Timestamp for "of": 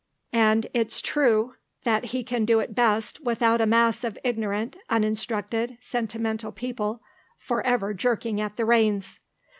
4.03-4.17